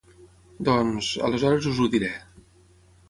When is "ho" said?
1.85-1.89